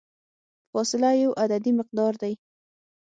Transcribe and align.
فاصله 0.71 1.09
یو 1.23 1.31
عددي 1.43 1.71
مقدار 1.79 2.13
دی. 2.21 2.33